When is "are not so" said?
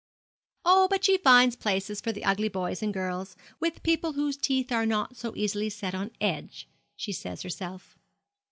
4.71-5.31